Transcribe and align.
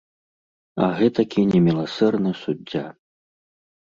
А 0.85 0.87
гэтакі 1.01 1.43
неміласэрны 1.51 2.31
суддзя. 2.41 2.83